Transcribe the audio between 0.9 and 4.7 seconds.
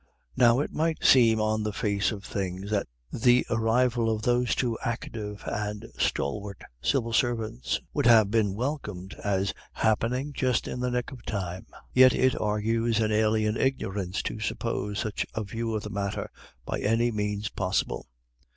seem on the face of things that the arrival of those